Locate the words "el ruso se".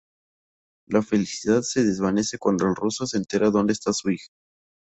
2.65-3.17